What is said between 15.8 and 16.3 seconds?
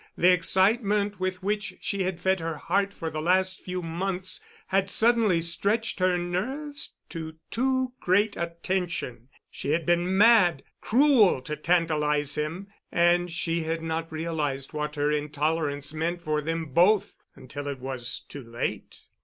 meant